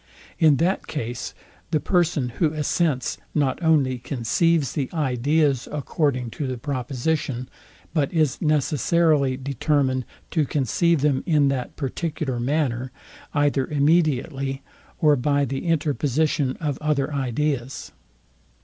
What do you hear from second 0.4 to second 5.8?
that case, the person, who assents, not only conceives the ideas